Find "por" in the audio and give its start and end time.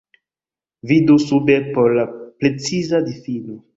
1.75-1.93